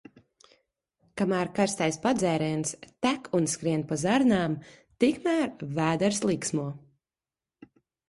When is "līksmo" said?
6.31-6.71